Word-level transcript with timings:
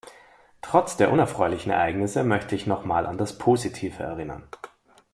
Trotz 0.63 0.97
der 0.97 1.11
unerfreulichen 1.11 1.71
Ereignisse, 1.71 2.23
möchte 2.23 2.55
ich 2.55 2.65
noch 2.65 2.85
mal 2.85 3.05
an 3.05 3.19
das 3.19 3.37
Positive 3.37 4.01
erinnern. 4.01 4.41